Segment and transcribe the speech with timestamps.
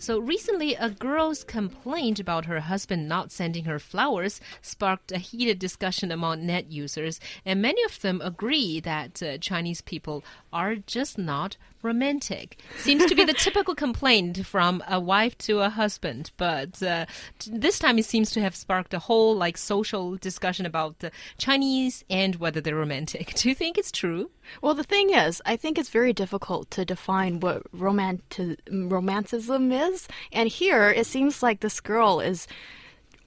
[0.00, 5.58] So recently, a girl's complaint about her husband not sending her flowers sparked a heated
[5.58, 11.18] discussion among net users, and many of them agree that uh, Chinese people are just
[11.18, 12.58] not romantic.
[12.76, 17.06] Seems to be the typical complaint from a wife to a husband, but uh,
[17.46, 22.04] this time it seems to have sparked a whole like social discussion about the Chinese
[22.10, 23.34] and whether they're romantic.
[23.36, 24.30] Do you think it's true?
[24.62, 30.08] Well, the thing is, I think it's very difficult to define what romantic romanticism is,
[30.32, 32.48] and here it seems like this girl is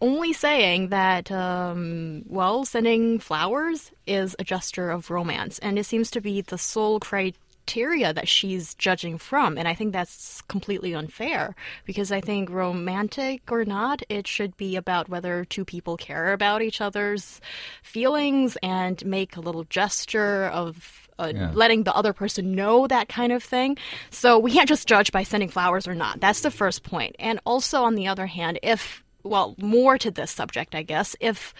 [0.01, 6.09] only saying that, um, well, sending flowers is a gesture of romance, and it seems
[6.11, 7.37] to be the sole criteria
[7.71, 9.57] criteria that she's judging from.
[9.57, 14.75] And I think that's completely unfair because I think romantic or not, it should be
[14.75, 17.39] about whether two people care about each other's
[17.81, 21.51] feelings and make a little gesture of uh, yeah.
[21.53, 23.77] letting the other person know that kind of thing.
[24.09, 26.19] So we can't just judge by sending flowers or not.
[26.19, 27.15] That's the first point.
[27.19, 31.53] And also, on the other hand, if, well, more to this subject, I guess, if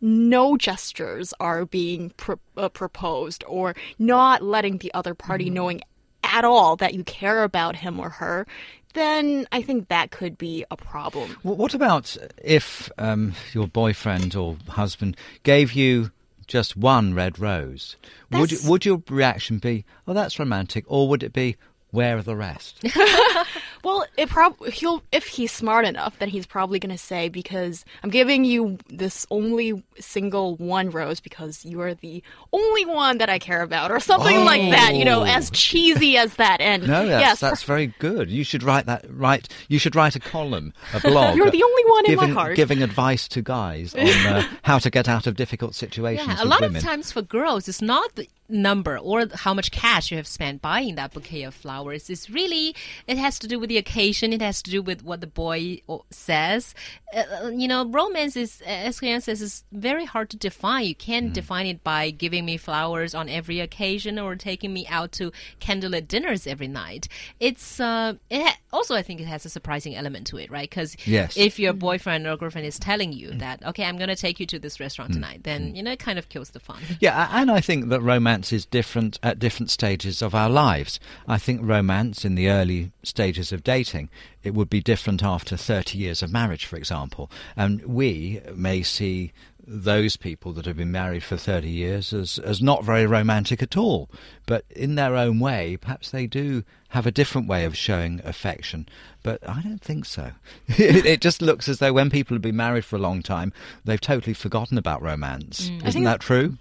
[0.00, 2.12] no gestures are being
[2.56, 5.54] uh, proposed or not letting the other party mm.
[5.54, 5.80] knowing
[6.22, 8.46] at all that you care about him or her,
[8.94, 11.36] then I think that could be a problem.
[11.42, 16.10] Well, what about if um, your boyfriend or husband gave you
[16.46, 17.96] just one red rose?
[18.32, 21.56] Would would your reaction be, "Oh, that's romantic," or would it be,
[21.90, 22.82] "Where are the rest?"
[23.84, 28.10] Well, it prob he'll if he's smart enough, then he's probably gonna say because I'm
[28.10, 33.38] giving you this only single one rose because you are the only one that I
[33.38, 34.44] care about, or something oh.
[34.44, 34.94] like that.
[34.94, 36.60] You know, as cheesy as that.
[36.60, 38.30] And no, that's, yes, that's very good.
[38.30, 39.04] You should write that.
[39.08, 39.48] Write.
[39.68, 41.36] You should write a column, a blog.
[41.36, 42.56] You're the only one giving, in my heart.
[42.56, 46.28] Giving advice to guys on uh, how to get out of difficult situations.
[46.28, 46.76] Yeah, a lot women.
[46.76, 50.62] of times for girls, it's not the number or how much cash you have spent
[50.62, 52.08] buying that bouquet of flowers.
[52.10, 52.74] is really
[53.06, 54.32] it has to do with the occasion.
[54.32, 55.80] It has to do with what the boy
[56.10, 56.74] says.
[57.14, 60.84] Uh, uh you know, romance is, as He Yang says, is very hard to define.
[60.84, 61.34] You can't mm.
[61.34, 66.08] define it by giving me flowers on every occasion or taking me out to candlelit
[66.08, 67.08] dinners every night.
[67.40, 70.68] It's uh, it also I think it has a surprising element to it, right?
[70.68, 71.36] Because yes.
[71.36, 73.38] if your boyfriend or girlfriend is telling you mm.
[73.40, 75.14] that okay, I'm going to take you to this restaurant mm.
[75.14, 75.76] tonight, then mm.
[75.76, 76.82] you know it kind of kills the fun.
[77.00, 81.00] Yeah, and I think that romance romance is different at different stages of our lives.
[81.26, 84.10] I think romance in the early stages of dating,
[84.42, 87.30] it would be different after 30 years of marriage, for example.
[87.56, 89.32] And we may see
[89.66, 93.74] those people that have been married for 30 years as, as not very romantic at
[93.74, 94.10] all.
[94.44, 98.86] But in their own way, perhaps they do have a different way of showing affection.
[99.22, 100.32] But I don't think so.
[100.68, 103.54] it, just looks as though when people have been married for a long time,
[103.86, 105.70] they've totally forgotten about romance.
[105.70, 105.86] Mm.
[105.86, 106.58] Isn't that true?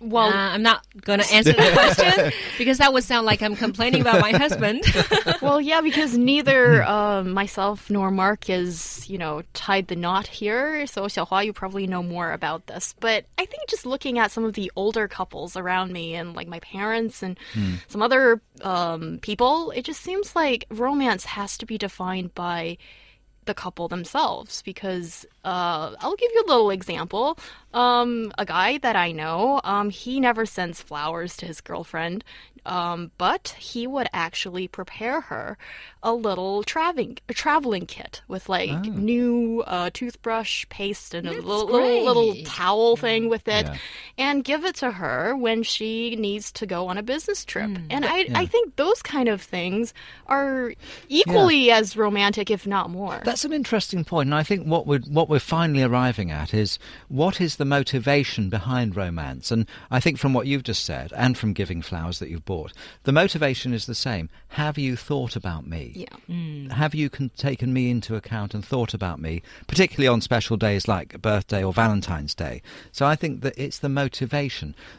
[0.00, 3.56] Well, uh, I'm not going to answer the question because that would sound like I'm
[3.56, 4.84] complaining about my husband.
[5.42, 10.86] well, yeah, because neither uh, myself nor Mark is, you know, tied the knot here.
[10.86, 12.94] So, Xiaohua, you probably know more about this.
[13.00, 16.48] But I think just looking at some of the older couples around me and like
[16.48, 17.78] my parents and mm.
[17.88, 22.76] some other um, people, it just seems like romance has to be defined by
[23.46, 27.38] the couple themselves because uh, I'll give you a little example.
[27.72, 32.24] Um, a guy that I know, um, he never sends flowers to his girlfriend,
[32.66, 35.56] um, but he would actually prepare her
[36.02, 38.80] a little traveling a traveling kit with like oh.
[38.80, 43.76] new uh, toothbrush paste and That's a little, little, little towel thing with it, yeah.
[44.18, 47.70] And give it to her when she needs to go on a business trip.
[47.70, 47.86] Mm.
[47.90, 48.38] And I yeah.
[48.38, 49.92] I think those kind of things
[50.26, 50.74] are
[51.08, 51.78] equally yeah.
[51.78, 53.20] as romantic, if not more.
[53.24, 54.28] That's an interesting point.
[54.28, 56.78] and I think what we're what we're finally arriving at is
[57.08, 61.36] what is the motivation behind romance, and I think from what you've just said and
[61.36, 62.72] from giving flowers that you've bought
[63.04, 64.28] the motivation is the same.
[64.48, 65.92] Have you thought about me?
[65.94, 66.06] Yeah.
[66.28, 66.72] Mm.
[66.72, 70.88] Have you con- taken me into account and thought about me, particularly on special days
[70.88, 72.62] like birthday or Valentine's Day?
[72.92, 74.05] So I think that it's the motivation.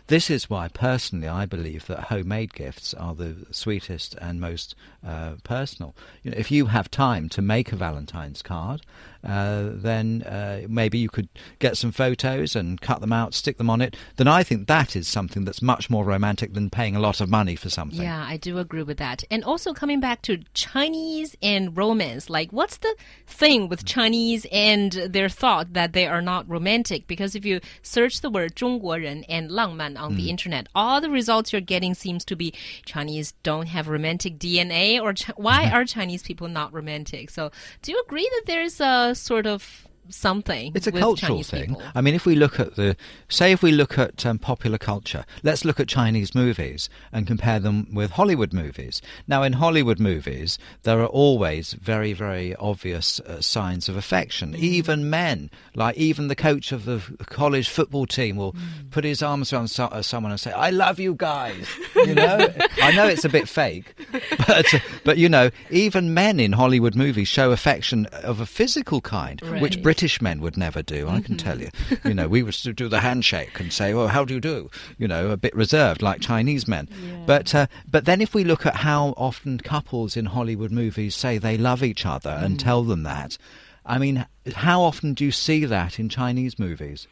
[0.07, 4.75] This is why, personally, I believe that homemade gifts are the sweetest and most
[5.05, 5.95] uh, personal.
[6.23, 8.81] You know, if you have time to make a Valentine's card,
[9.23, 11.27] uh, then uh, maybe you could
[11.59, 13.95] get some photos and cut them out, stick them on it.
[14.15, 17.29] Then I think that is something that's much more romantic than paying a lot of
[17.29, 18.01] money for something.
[18.01, 19.23] Yeah, I do agree with that.
[19.29, 22.95] And also coming back to Chinese and romance, like what's the
[23.25, 27.07] thing with Chinese and their thought that they are not romantic?
[27.07, 30.29] Because if you search the word 中国 Korean and Langman on the mm.
[30.29, 30.67] internet.
[30.73, 32.53] All the results you're getting seems to be
[32.85, 37.29] Chinese don't have romantic DNA or why are Chinese people not romantic?
[37.29, 37.51] So
[37.83, 40.71] do you agree that there's a sort of something.
[40.75, 41.67] It's a with cultural Chinese thing.
[41.75, 41.83] people.
[41.95, 42.95] I mean, if we look at the,
[43.29, 47.59] say, if we look at um, popular culture, let's look at Chinese movies and compare
[47.59, 49.01] them with Hollywood movies.
[49.27, 54.53] Now, in Hollywood movies, there are always very, very obvious uh, signs of affection.
[54.53, 54.57] Mm.
[54.59, 58.91] Even men, like even the coach of the college football team, will Mm.
[58.91, 62.47] put his arms around so- uh, someone and say, "I love you guys." You know,
[62.81, 63.93] I know it's a bit fake,
[64.47, 64.65] but
[65.03, 69.75] but you know, even men in Hollywood movies show affection of a physical kind, which
[69.75, 69.83] Right.
[69.97, 70.03] Mm-hmm.
[70.03, 71.07] British men would never do.
[71.09, 71.69] I can tell you.
[72.03, 75.07] You know, we would do the handshake and say, "Oh, how do you do?" You
[75.07, 76.87] know, a bit reserved like Chinese men.
[77.25, 81.37] But uh, but then if we look at how often couples in Hollywood movies say
[81.39, 82.43] they love each other Mm.
[82.45, 83.37] and tell them that,
[83.85, 87.07] I mean, how often do you see that in Chinese movies?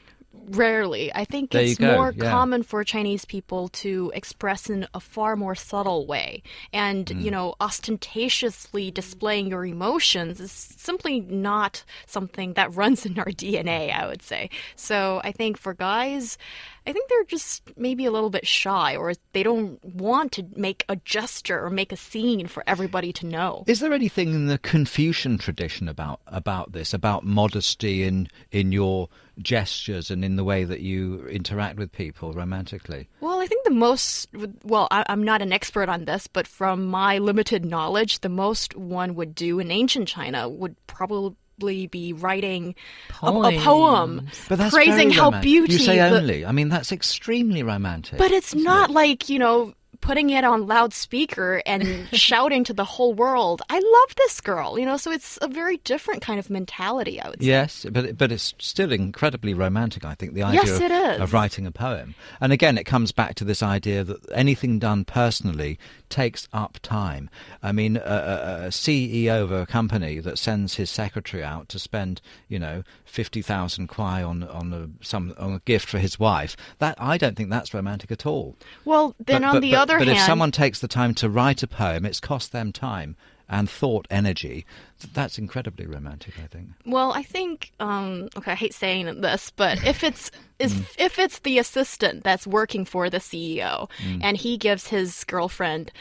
[0.49, 1.13] Rarely.
[1.13, 2.29] I think There it's more yeah.
[2.29, 6.43] common for Chinese people to express in a far more subtle way.
[6.71, 7.21] And, Mm.
[7.23, 13.91] you know, ostentatiously displaying your emotions is simply not something that runs in our DNA,
[13.91, 14.49] I would say.
[14.75, 16.37] So I think for guys,
[16.87, 20.85] I think they're just maybe a little bit shy or they don't want to make
[20.87, 23.63] a gesture or make a scene for everybody to know.
[23.67, 29.09] Is there anything in the Confucian tradition about about this, about modesty in in your
[29.39, 33.07] gestures and in the way that you interact with people romantically?
[33.19, 34.29] Well, I think the most,
[34.63, 38.75] well, I, I'm not an expert on this, but from my limited knowledge, the most
[38.75, 42.75] one would do in ancient China would probably be writing
[43.21, 45.43] a, a poem But that's praising how romantic.
[45.43, 45.73] beauty.
[45.73, 46.45] You say the- only.
[46.45, 48.17] I mean, that's extremely romantic.
[48.17, 49.73] but it's not like, you know,
[50.05, 54.85] putting it on loudspeaker and shouting to the whole world, I love this girl, you
[54.85, 57.47] know, so it's a very different kind of mentality, I would say.
[57.47, 60.05] Yes, but but it's still incredibly romantic.
[60.05, 60.79] I think the idea Yes,
[61.17, 64.79] of, of writing a poem, and again, it comes back to this idea that anything
[64.79, 65.77] done personally
[66.09, 67.29] takes up time.
[67.63, 71.79] I mean, a, a, a CEO of a company that sends his secretary out to
[71.79, 76.19] spend, you know, fifty thousand kwai on on a, some on a gift for his
[76.19, 76.55] wife.
[76.79, 78.55] That I don't think that's romantic at all.
[78.85, 81.13] Well, then But- on but- the but- other but hand, if someone takes the time
[81.15, 83.15] to write a poem, it's cost them time
[83.47, 84.65] and thought energy.
[85.13, 86.69] That's incredibly romantic, I think.
[86.85, 88.53] Well, I think um, okay.
[88.53, 90.85] I hate saying this, but if it's is Mm.
[90.97, 94.19] if it's the assistant that's working for the CEO Mm.
[94.23, 95.91] and he gives his girlfriend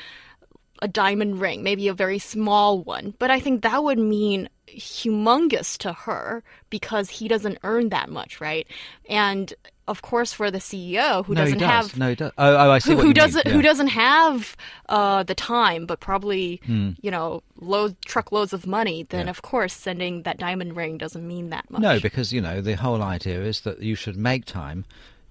[0.83, 5.77] a diamond ring, maybe a very small one, but I think that would mean humongous
[5.79, 8.67] to her because he doesn't earn that much, right?
[9.09, 9.53] And
[9.87, 11.69] of course, for the CEO who no, doesn't does.
[11.91, 12.33] have No, he does.
[12.39, 13.15] Oh, oh I see who, what who you mean.
[13.15, 13.53] doesn't Yeah.
[13.53, 14.57] who doesn't have
[14.89, 16.91] uh, the time, but probably Hmm.
[17.03, 19.31] you know load truckloads of money, then Yeah.
[19.31, 21.83] of course sending that diamond ring doesn't mean that much.
[21.83, 24.85] No, because you know the whole idea is that you should make time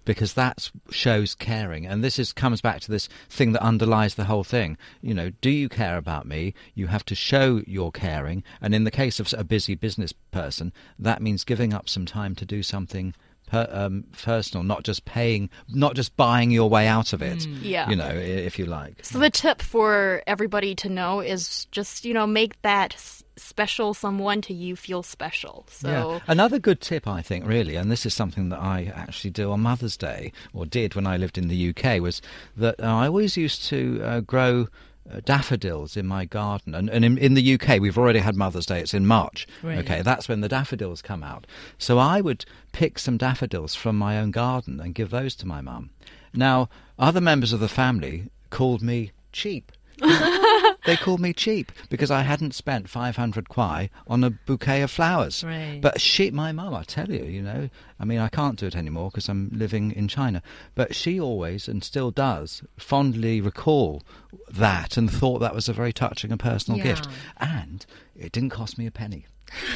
[0.05, 4.25] because that shows caring, and this is comes back to this thing that underlies the
[4.25, 4.77] whole thing.
[5.01, 6.53] You know, do you care about me?
[6.75, 10.73] You have to show you're caring, and in the case of a busy business person,
[10.99, 13.13] that means giving up some time to do something.
[13.47, 17.45] Per, um, personal, not just paying, not just buying your way out of it.
[17.45, 17.89] Yeah.
[17.89, 19.05] you know, if you like.
[19.05, 22.95] So the tip for everybody to know is just you know make that
[23.35, 25.65] special someone to you feel special.
[25.69, 26.19] So Yeah.
[26.27, 29.61] Another good tip, I think, really, and this is something that I actually do on
[29.61, 32.21] Mother's Day, or did when I lived in the UK, was
[32.57, 34.67] that uh, I always used to uh, grow.
[35.11, 38.65] Uh, daffodils in my garden, and, and in, in the UK we've already had Mother's
[38.65, 38.79] Day.
[38.79, 39.45] It's in March.
[39.61, 39.79] Right.
[39.79, 41.45] Okay, that's when the daffodils come out.
[41.77, 45.59] So I would pick some daffodils from my own garden and give those to my
[45.59, 45.89] mum.
[46.33, 49.73] Now, other members of the family called me cheap.
[50.85, 55.43] they called me cheap because I hadn't spent 500 kwai on a bouquet of flowers.
[55.43, 55.79] Right.
[55.81, 57.69] But she, my mum, I tell you, you know,
[57.99, 60.41] I mean, I can't do it anymore because I'm living in China.
[60.75, 64.03] But she always, and still does, fondly recall
[64.51, 66.83] that and thought that was a very touching and personal Yeah.
[66.85, 67.07] gift.
[67.37, 67.85] And
[68.15, 69.25] it didn't cost me a penny.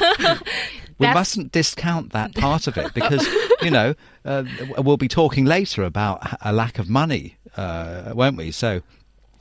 [0.98, 3.24] we mustn't discount that part of it because
[3.62, 3.94] you know
[4.24, 4.42] uh,
[4.78, 8.50] we'll be talking later about a lack of money, uh, won't we?
[8.50, 8.82] So.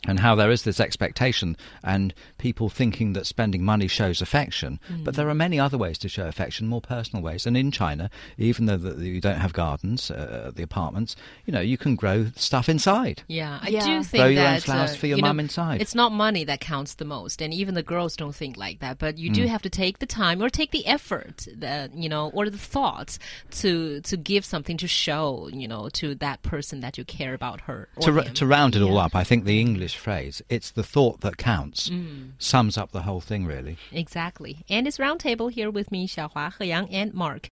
[0.05, 4.79] And how there is this expectation, and people thinking that spending money shows affection.
[5.03, 7.47] But there are many other ways to show affection, more personal ways.
[7.47, 11.59] And in China, even though the, you don't have gardens uh, the apartments, you know
[11.61, 13.23] you can grow stuff inside.
[13.27, 13.85] Yeah, I Yeah.
[13.85, 15.81] do think Grow your own flowers uh, for your you know, mum inside.
[15.81, 18.99] It's not money that counts the most, and even the girls don't think like that.
[18.99, 19.47] But you do Mm.
[19.49, 23.17] have to take the time or take the effort, that you know, or the thought
[23.61, 27.61] to to give something to show, you know, to that person that you care about
[27.61, 27.89] her.
[27.97, 28.33] Or to, him.
[28.35, 31.89] to round it all up, I think the English phrase, it's the thought that counts,
[31.89, 32.31] mm.
[32.39, 33.77] sums up the whole thing, really.
[33.91, 34.65] Exactly.
[34.69, 37.45] And it's Roundtable here with me, Xiaohua, He Yang, and Mark.